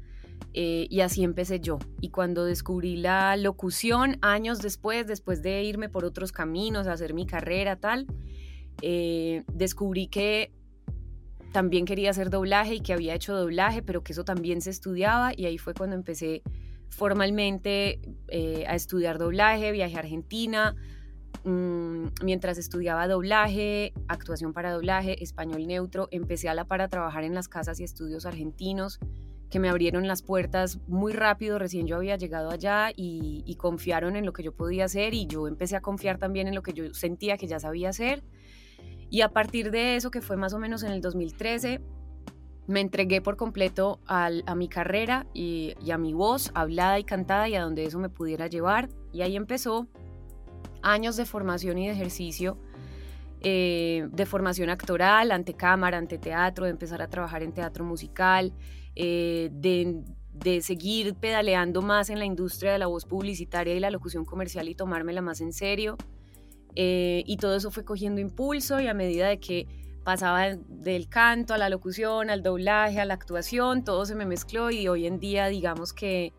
[0.54, 1.78] Eh, y así empecé yo.
[2.00, 7.26] Y cuando descubrí la locución, años después, después de irme por otros caminos, hacer mi
[7.26, 8.06] carrera, tal,
[8.82, 10.52] eh, descubrí que
[11.52, 15.32] también quería hacer doblaje y que había hecho doblaje, pero que eso también se estudiaba
[15.36, 16.42] y ahí fue cuando empecé
[16.88, 20.74] formalmente eh, a estudiar doblaje, viajé a Argentina,
[21.44, 27.34] mm, mientras estudiaba doblaje, actuación para doblaje, español neutro, empecé a la para trabajar en
[27.34, 28.98] las casas y estudios argentinos
[29.50, 34.14] que me abrieron las puertas muy rápido, recién yo había llegado allá y, y confiaron
[34.14, 36.74] en lo que yo podía hacer y yo empecé a confiar también en lo que
[36.74, 38.22] yo sentía que ya sabía hacer
[39.10, 41.80] y a partir de eso, que fue más o menos en el 2013,
[42.66, 47.54] me entregué por completo a mi carrera y, a mi voz hablada y cantada y
[47.54, 48.90] a donde eso me pudiera llevar.
[49.10, 49.88] Y ahí empezó
[50.82, 52.58] años de formación y de ejercicio,
[53.40, 58.52] eh, de formación actoral, ante cámara, ante teatro, de empezar a trabajar en teatro musical,
[58.94, 60.02] eh, de,
[60.34, 64.68] de seguir pedaleando más en la industria de la voz publicitaria y la locución comercial
[64.68, 65.96] y tomármela más en serio.
[66.74, 69.66] Eh, y todo eso fue cogiendo impulso y a medida de que
[70.04, 74.70] pasaba del canto a la locución, al doblaje, a la actuación, todo se me mezcló
[74.70, 76.32] y hoy en día digamos que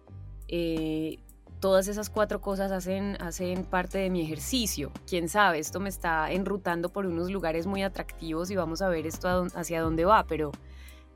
[0.48, 1.20] eh,
[1.60, 4.92] todas esas cuatro cosas hacen, hacen parte de mi ejercicio.
[5.08, 9.06] Quién sabe, esto me está enrutando por unos lugares muy atractivos y vamos a ver
[9.06, 10.52] esto hacia dónde va, pero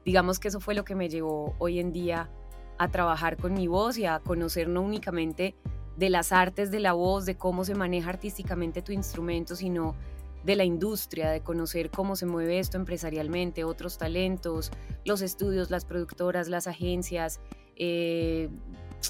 [0.05, 2.29] digamos que eso fue lo que me llevó hoy en día
[2.77, 5.55] a trabajar con mi voz y a conocer no únicamente
[5.97, 9.95] de las artes de la voz, de cómo se maneja artísticamente tu instrumento, sino
[10.43, 14.71] de la industria, de conocer cómo se mueve esto empresarialmente, otros talentos,
[15.05, 17.39] los estudios, las productoras, las agencias,
[17.75, 18.49] eh,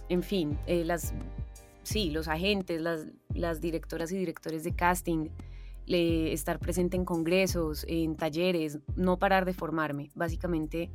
[0.09, 1.13] en fin, eh, las,
[1.81, 5.29] sí, los agentes, las, las, directoras y directores de casting,
[5.87, 10.11] estar presente en congresos, en talleres, no parar de formarme.
[10.15, 10.91] Básicamente,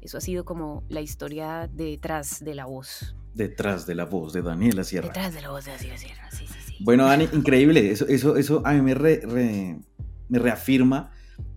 [0.00, 4.42] eso ha sido como la historia detrás de la voz detrás de la voz de
[4.42, 5.06] Daniela Sierra.
[5.06, 6.76] Detrás de la voz de Daniela Sierra, sí, sí, sí.
[6.80, 7.90] Bueno, Dani, increíble.
[7.90, 9.80] Eso, eso, eso a mí me,
[10.28, 11.12] me reafirma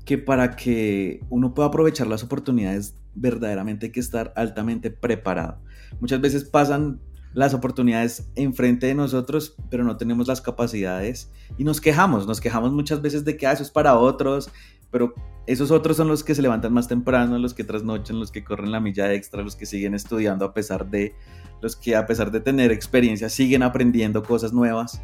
[0.05, 5.59] que para que uno pueda aprovechar las oportunidades, verdaderamente hay que estar altamente preparado.
[5.99, 7.01] Muchas veces pasan
[7.33, 12.71] las oportunidades enfrente de nosotros, pero no tenemos las capacidades y nos quejamos, nos quejamos
[12.73, 14.49] muchas veces de que ah, eso es para otros,
[14.91, 15.13] pero
[15.47, 18.71] esos otros son los que se levantan más temprano, los que trasnochan, los que corren
[18.71, 21.15] la milla extra, los que siguen estudiando a pesar de
[21.61, 25.01] los que a pesar de tener experiencia siguen aprendiendo cosas nuevas.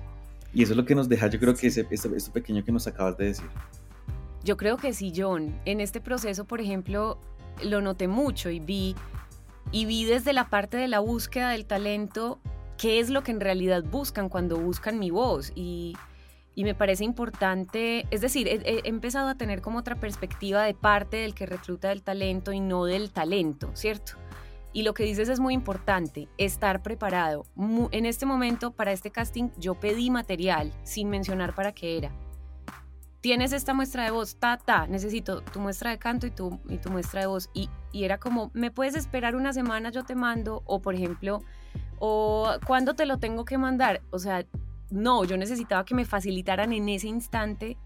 [0.54, 2.88] Y eso es lo que nos deja, yo creo que ese, ese, pequeño que nos
[2.88, 3.47] acabas de decir.
[4.43, 5.60] Yo creo que sí, John.
[5.65, 7.19] En este proceso, por ejemplo,
[7.63, 8.95] lo noté mucho y vi,
[9.71, 12.39] y vi desde la parte de la búsqueda del talento
[12.78, 15.52] qué es lo que en realidad buscan cuando buscan mi voz.
[15.56, 15.95] Y,
[16.58, 21.17] y me parece importante, es decir, he, empezado a tener como otra perspectiva de parte
[21.17, 24.13] del que recluta el talento y no del talento, ¿cierto?
[24.74, 27.46] Y lo que dices es muy importante, estar preparado.
[27.91, 32.12] En este momento, para este casting, yo pedí material sin mencionar para qué era.
[33.22, 36.80] Tienes esta muestra de voz, ta, ta, necesito tu muestra de canto y tu, y
[36.80, 37.52] tu muestra de voz.
[37.54, 39.91] Y, y era como, ¿me puedes esperar una semana?
[39.91, 40.63] Yo te mando.
[40.65, 41.43] O, por ejemplo,
[42.00, 44.02] o ¿cuándo te lo tengo que mandar?
[44.10, 44.43] O sea,
[44.89, 47.78] no, yo necesitaba que me facilitaran en ese instante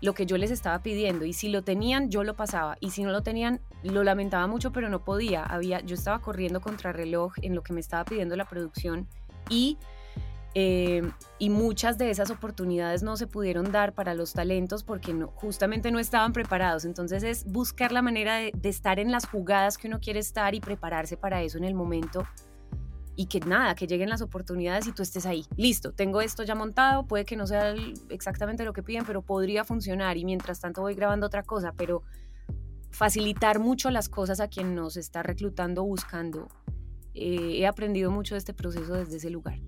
[0.00, 3.02] lo que yo les estaba pidiendo y si lo tenían yo lo pasaba y si
[3.02, 7.32] no lo tenían lo lamentaba mucho pero no podía había yo estaba corriendo contra reloj
[7.40, 9.08] en lo que me estaba pidiendo la producción
[9.48, 9.78] y
[10.56, 11.02] eh,
[11.40, 15.98] y muchas de esas oportunidades no se pudieron dar para los talentos porque justamente no
[15.98, 16.84] estaban preparados.
[16.84, 20.60] Entonces es buscar la manera de estar en las jugadas que uno quiere estar y
[20.60, 22.24] prepararse para eso en el momento
[23.16, 25.46] y que nada, que lleguen las oportunidades y tú estés ahí.
[25.56, 27.74] Listo, tengo esto ya montado, puede que no sea
[28.08, 32.02] exactamente lo que piden, pero podría funcionar y mientras tanto voy grabando otra cosa, pero
[32.90, 36.48] facilitar mucho las cosas a quien nos está reclutando, buscando.
[37.14, 39.58] Eh, he aprendido mucho de este proceso desde ese lugar.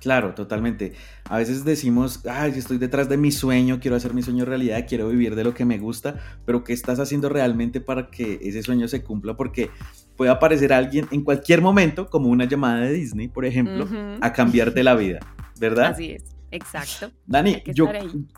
[0.00, 0.92] Claro, totalmente.
[1.24, 5.08] A veces decimos, ay, estoy detrás de mi sueño, quiero hacer mi sueño realidad, quiero
[5.08, 8.86] vivir de lo que me gusta, pero ¿qué estás haciendo realmente para que ese sueño
[8.86, 9.34] se cumpla?
[9.34, 9.70] Porque
[10.16, 13.88] puede aparecer alguien en cualquier momento, como una llamada de Disney, por ejemplo,
[14.20, 15.20] a cambiarte la vida,
[15.58, 15.86] ¿verdad?
[15.86, 16.34] Así es.
[16.50, 17.10] Exacto.
[17.26, 17.88] Dani, yo,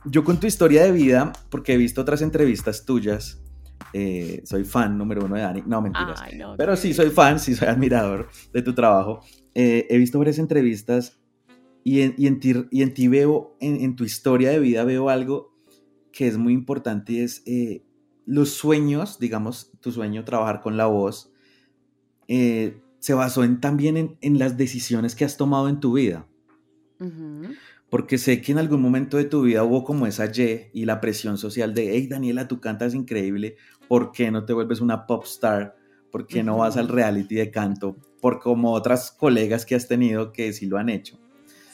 [0.06, 3.42] yo con tu historia de vida, porque he visto otras entrevistas tuyas,
[3.92, 6.22] eh, soy fan número uno de Dani, no mentiras,
[6.56, 9.20] pero sí soy fan, sí soy admirador de tu trabajo.
[9.54, 11.20] Eh, he visto varias entrevistas
[11.84, 15.54] y en, ti, y en ti veo, en, tu historia de vida veo algo
[16.10, 17.84] que es muy importante y es eh,
[18.24, 21.32] los sueños, digamos, tu sueño, trabajar con la voz,
[22.28, 26.26] eh, se basó en, también en, las decisiones que has tomado en tu vida.
[27.90, 31.00] Porque sé que en algún momento de tu vida hubo como esa Y y la
[31.00, 33.56] presión social de, hey Daniela, tú cantas increíble,
[33.88, 35.76] ¿por qué no te vuelves una pop star?
[36.10, 37.96] ¿Por qué no vas al reality de canto?
[38.20, 41.18] Por como otras colegas que has tenido que sí lo han hecho.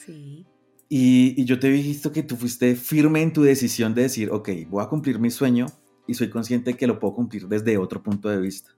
[0.04, 0.44] Sí.
[0.88, 4.30] Y, y yo te he visto que tú fuiste firme en tu decisión de decir,
[4.30, 5.66] ok, voy a cumplir mi sueño
[6.06, 8.70] y soy consciente que lo puedo cumplir desde otro punto de vista.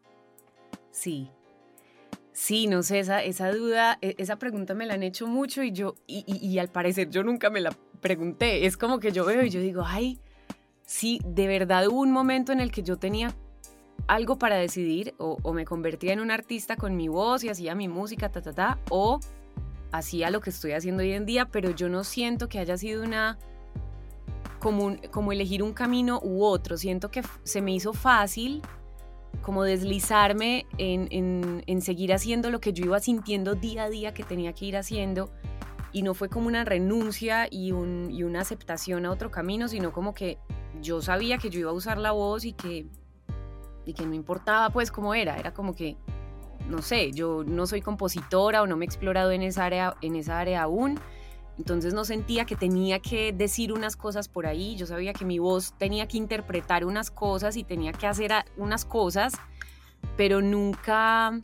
[0.93, 1.29] Sí,
[2.35, 5.71] Sí, no sé, esa, esa duda, e, esa pregunta me la han hecho mucho y
[5.71, 7.71] yo, y, al parecer yo nunca me la
[8.01, 8.67] pregunté.
[8.67, 10.19] Es como que yo veo y yo digo, ay,
[10.85, 13.33] sí, de verdad hubo un momento en el que yo tenía
[14.09, 17.77] algo para decidir, o, o me convertía en un artista con mi voz y hacía
[17.77, 19.21] mi música, ta, ta, ta, o
[19.93, 23.05] hacía lo que estoy haciendo hoy en día, pero yo no siento que haya sido
[23.05, 23.39] una,
[24.59, 26.77] como, como elegir un camino u otro.
[26.77, 28.61] Siento que se me hizo fácil
[29.43, 34.53] como deslizarme en, seguir haciendo lo que yo iba sintiendo día a día que tenía
[34.53, 35.31] que ir haciendo.
[35.93, 40.39] Y no fue como una renuncia y, una aceptación a otro camino, sino como que
[40.81, 42.87] yo sabía que yo iba a usar la voz y que,
[43.85, 45.97] y que no importaba pues cómo era, era como que,
[46.69, 50.17] no sé, yo no soy compositora o no me he explorado en esa área, en
[50.17, 50.99] esa área aún,
[51.59, 55.39] entonces no sentía que tenía que decir unas cosas por ahí, yo sabía que mi
[55.39, 59.35] voz tenía que interpretar unas cosas y tenía que hacer unas cosas,
[60.17, 61.39] pero nunca,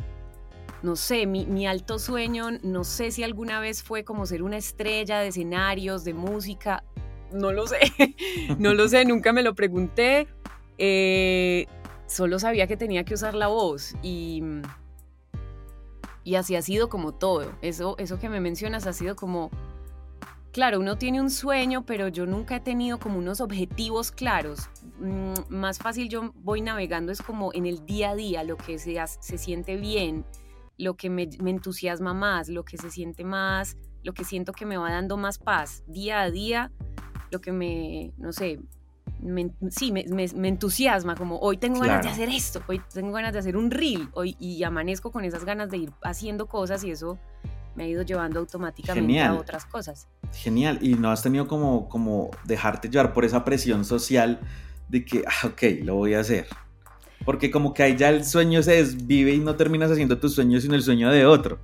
[0.83, 5.21] no sé, mi, alto sueño, no sé si alguna vez fue como ser una estrella
[5.21, 6.83] de escenarios, de música,
[7.33, 7.79] no lo sé,
[8.59, 10.27] no lo sé, nunca me lo pregunté,
[10.77, 11.67] eh,
[12.07, 14.43] solo sabía que tenía que usar la voz y...
[16.23, 17.51] Y así ha sido como todo.
[17.63, 19.51] Eso, eso que me mencionas ha sido como
[20.53, 24.69] Claro, uno tiene un sueño, pero yo nunca he tenido como unos objetivos claros.
[24.99, 28.79] Mm, más fácil yo voy navegando es como en el día a día, lo que
[28.79, 30.25] se, se siente bien,
[30.77, 34.77] lo que me, entusiasma más, lo que se siente más, lo que siento que me
[34.77, 36.73] va dando más paz día a día,
[37.31, 38.59] lo que me, no sé,
[39.71, 43.57] sí, me, entusiasma, como hoy tengo ganas de hacer esto, hoy tengo ganas de hacer
[43.57, 47.21] un reel, hoy, y amanezco con esas ganas de ir haciendo cosas y eso
[47.81, 50.07] me ha ido llevando automáticamente a otras cosas.
[50.35, 54.39] Genial, y no has tenido como, como dejarte llevar por esa presión social
[54.89, 56.47] de que, ah, ok, lo voy a hacer.
[57.25, 60.61] Porque como que ahí ya el sueño se desvive y no terminas haciendo tu sueño
[60.61, 61.59] sino el sueño de otro.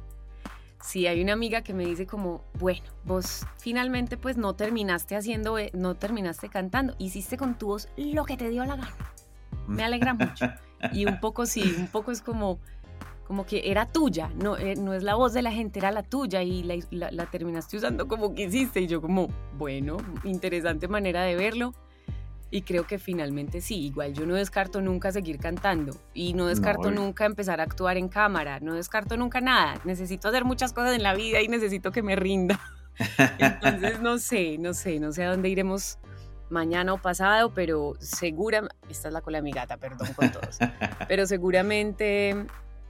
[0.82, 5.58] Sí, hay una amiga que me dice como, bueno, vos finalmente pues no terminaste haciendo,
[5.58, 8.94] eh, no terminaste cantando, hiciste con tu voz lo que te dio la gana.
[9.66, 10.46] Me alegra mucho.
[10.92, 12.58] Y un poco sí, un poco es como,
[13.26, 16.04] como que era tuya, no, eh, no es la voz de la gente, era la
[16.04, 18.80] tuya y la, terminaste usando como quisiste.
[18.80, 21.74] Y yo como, bueno, interesante manera de verlo.
[22.48, 26.92] Y creo que finalmente sí, igual yo no descarto nunca seguir cantando y no descarto
[26.92, 29.80] nunca empezar a actuar en cámara, no descarto nunca nada.
[29.84, 32.60] Necesito hacer muchas cosas en la vida y necesito que me rinda.
[33.38, 35.98] Entonces no sé, no sé, no sé a dónde iremos
[36.48, 40.58] mañana o pasado, pero segura, esta es la cola de mi gata, perdón con todos,
[41.08, 42.46] pero seguramente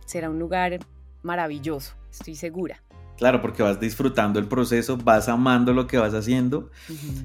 [0.07, 0.79] será un lugar
[1.23, 2.83] maravilloso, estoy segura.
[3.19, 6.71] Claro, porque vas disfrutando el proceso, vas amando lo que vas haciendo.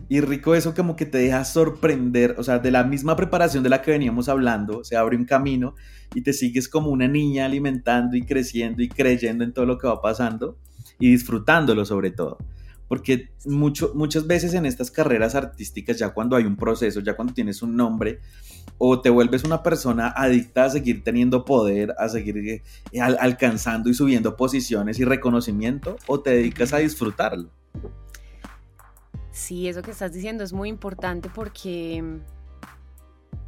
[0.07, 3.69] Y rico eso como que te deja sorprender, o sea, de la misma preparación de
[3.69, 5.75] la que veníamos hablando, se abre un camino
[6.15, 9.87] y te sigues como una niña alimentando y creciendo y creyendo en todo lo que
[9.87, 10.57] va pasando
[10.97, 12.37] y disfrutándolo sobre todo.
[12.91, 17.33] Porque mucho, muchas veces en estas carreras artísticas, ya cuando hay un proceso, ya cuando
[17.33, 18.19] tienes un nombre,
[18.77, 22.61] o te vuelves una persona adicta a seguir teniendo poder, a seguir eh,
[22.99, 27.49] alcanzando y subiendo posiciones y reconocimiento, o te dedicas a disfrutarlo.
[29.31, 32.03] Sí, eso que estás diciendo es muy importante porque,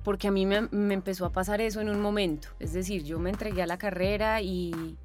[0.06, 2.48] porque a mí me, me empezó a pasar eso en un momento.
[2.62, 4.98] Es decir, yo me entregué a la carrera y,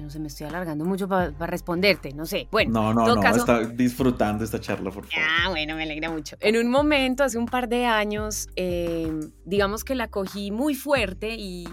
[0.00, 2.48] no sé, me estoy alargando mucho para responderte, no sé.
[2.50, 5.28] Bueno, no, no, no, está disfrutando esta charla, por favor.
[5.28, 6.36] Ah, bueno, me alegra mucho.
[6.40, 11.34] En un momento, hace un par de años, em, digamos que la cogí muy fuerte
[11.36, 11.68] y,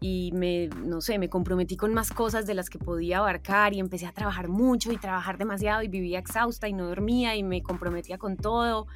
[0.00, 3.80] y me, no sé, me comprometí con más cosas de las que podía abarcar y
[3.80, 7.62] empecé a trabajar mucho y trabajar demasiado y vivía exhausta y no dormía y me
[7.62, 8.86] comprometía con todo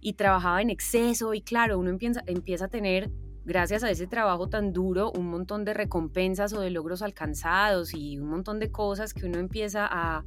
[0.00, 3.10] y trabajaba en exceso y claro, uno empieza, empieza a tener
[3.44, 8.18] gracias a ese trabajo tan duro, un montón de recompensas o de logros alcanzados y
[8.18, 10.24] un montón de cosas que uno empieza a,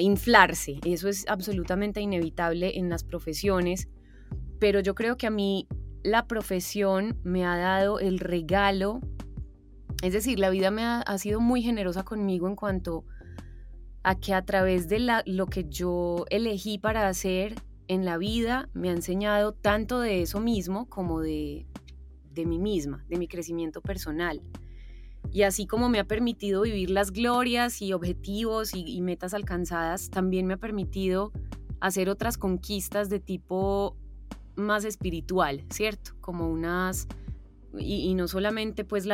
[0.00, 0.78] inflarse.
[0.84, 3.88] Eso es absolutamente inevitable en las profesiones,
[4.60, 5.66] pero yo creo que a mí
[6.04, 9.00] la profesión me ha dado el regalo,
[10.00, 13.04] es decir, la vida me ha, sido muy generosa conmigo en cuanto
[14.04, 17.56] a que a través de lo que yo elegí para hacer
[17.88, 21.66] en la vida me ha enseñado tanto de eso mismo como de
[22.34, 24.42] de mí misma, de mi crecimiento personal.
[25.32, 30.46] Y así como me ha permitido vivir las glorias y objetivos y, metas alcanzadas, también
[30.46, 31.32] me ha permitido
[31.80, 33.96] hacer otras conquistas de tipo
[34.54, 36.12] más espiritual, ¿cierto?
[36.20, 37.08] Como unas...
[37.76, 39.08] Y, no solamente pues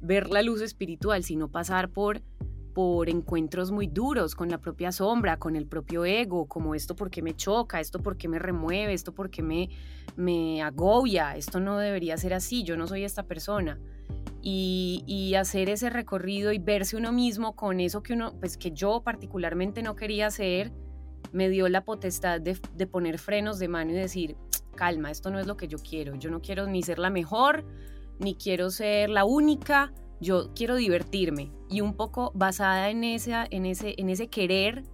[0.00, 2.22] ver la luz espiritual, sino pasar por
[2.76, 7.22] por encuentros muy duros con la propia sombra, con el propio ego, como esto porque
[7.22, 9.70] me choca, esto porque me remueve, esto porque me,
[10.14, 13.80] me agobia, esto no debería ser así, yo no soy esta persona.
[14.42, 19.00] Y, hacer ese recorrido y verse uno mismo con eso que uno, pues que yo
[19.02, 20.70] particularmente no quería hacer,
[21.32, 24.36] me dio la potestad de, de poner frenos de mano y decir,
[24.74, 27.64] calma, esto no es lo que yo quiero, yo no quiero ni ser la mejor,
[28.18, 33.66] ni quiero ser la única, yo quiero divertirme y un poco basada en, esa, en,
[33.66, 34.84] ese, en ese querer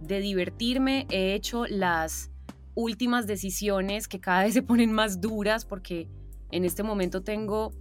[0.00, 2.30] de divertirme he hecho las
[2.74, 6.08] últimas decisiones que cada vez se ponen más duras porque
[6.50, 7.72] en este momento tengo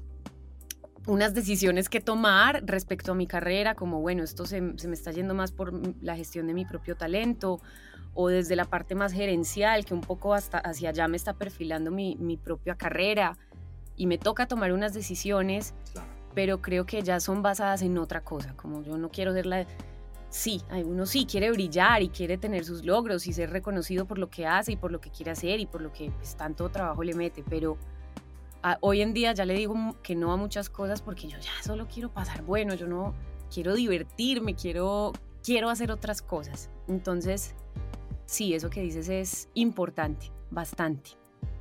[1.07, 5.35] unas decisiones que tomar respecto a mi carrera, como bueno, esto se, me está yendo
[5.35, 5.71] más por
[6.01, 7.61] la gestión de mi propio talento
[8.15, 11.91] o desde la parte más gerencial, que un poco hasta hacia allá me está perfilando
[11.91, 13.37] mi, mi propia carrera
[13.95, 15.75] y me toca tomar unas decisiones
[16.35, 19.65] pero creo que ya son basadas en otra cosa, como yo no quiero ser la...
[20.29, 24.29] Sí, uno sí quiere brillar y quiere tener sus logros y ser reconocido por lo
[24.29, 27.03] que hace y por lo que quiere hacer y por lo que pues, tanto trabajo
[27.03, 27.77] le mete, pero
[28.81, 31.87] hoy en día ya le digo que no a muchas cosas porque yo ya solo
[31.87, 33.13] quiero pasar bueno, yo no
[33.53, 36.69] quiero divertirme, quiero, quiero hacer otras cosas.
[36.89, 37.55] Entonces,
[38.25, 41.11] sí, eso que dices es importante, bastante.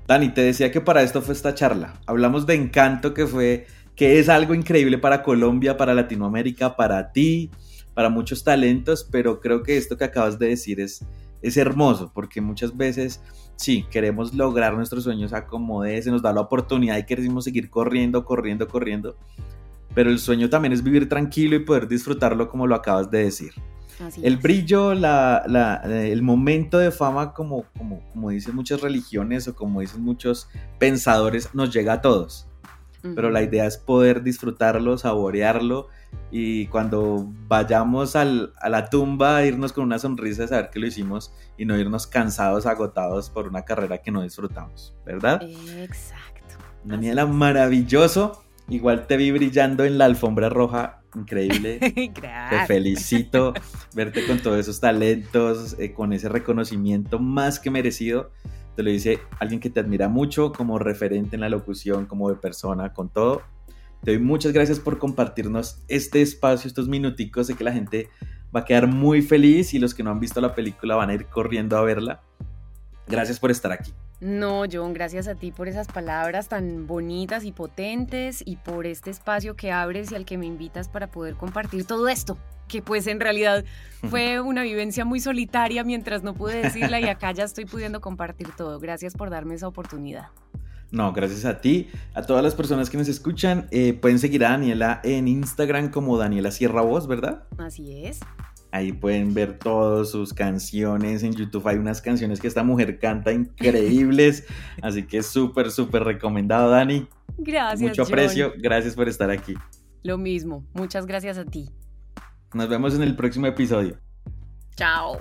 [0.08, 2.00] Dani, te decía que para esto fue esta charla.
[2.06, 3.66] Hablamos de encanto que fue
[3.96, 7.50] que es algo increíble para Colombia, para Latinoamérica, para ti,
[7.94, 11.04] para muchos talentos, pero creo que esto que acabas de decir es,
[11.42, 13.22] es hermoso, porque muchas veces,
[13.56, 15.46] sí, queremos lograr nuestros sueños a
[16.02, 19.16] se nos da la oportunidad y queremos seguir corriendo, corriendo, corriendo,
[19.94, 23.52] pero el sueño también es vivir tranquilo y poder disfrutarlo como lo acabas de decir.
[24.24, 25.44] el brillo, la,
[25.86, 30.48] el momento de fama, como, como, como dicen muchas religiones o como dicen muchos
[30.80, 32.48] pensadores, nos llega a todos
[33.14, 35.88] pero la idea es poder disfrutarlo, saborearlo
[36.30, 41.32] y cuando vayamos a la tumba irnos con una sonrisa de saber que lo hicimos
[41.56, 45.42] y no irnos cansados, agotados por una carrera que no disfrutamos, ¿verdad?
[45.42, 46.56] Exacto.
[46.84, 48.42] Daniela, maravilloso.
[48.68, 51.78] Igual te vi brillando en la alfombra roja, increíble.
[52.50, 53.52] Te felicito
[53.94, 58.30] verte con todos esos talentos, eh, con ese reconocimiento más que merecido
[58.74, 62.36] te lo dice alguien que te admira mucho como referente en la locución, como de
[62.36, 63.42] persona, con todo.
[64.02, 67.46] Te doy muchas gracias por compartirnos este espacio, estos minuticos.
[67.46, 68.08] Sé que la gente
[68.54, 71.14] va a quedar muy feliz y los que no han visto la película van a
[71.14, 72.22] ir corriendo a verla.
[73.06, 73.92] Gracias por estar aquí.
[74.20, 79.10] No, John, gracias a ti por esas palabras tan bonitas y potentes y por este
[79.10, 82.38] espacio que abres y al que me invitas para poder compartir todo esto
[82.68, 83.64] que pues en realidad
[84.10, 88.48] fue una vivencia muy solitaria mientras no pude decirla y acá ya estoy pudiendo compartir
[88.56, 88.78] todo.
[88.78, 90.28] Gracias por darme esa oportunidad.
[90.90, 93.66] No, gracias a ti, a todas las personas que nos escuchan.
[93.72, 97.44] Eh, pueden seguir a Daniela en Instagram como Daniela Sierra Voz, ¿verdad?
[97.58, 98.20] Así es.
[98.74, 101.22] Ahí pueden ver todas sus canciones.
[101.22, 104.48] En YouTube hay unas canciones que esta mujer canta increíbles.
[104.82, 107.06] así que súper, súper recomendado, Dani.
[107.38, 107.80] Gracias.
[107.80, 108.52] Mucho aprecio.
[108.58, 109.54] Gracias por estar aquí.
[110.02, 110.66] Lo mismo.
[110.72, 111.70] Muchas gracias a ti.
[112.52, 113.96] Nos vemos en el próximo episodio.
[114.74, 115.20] Chao.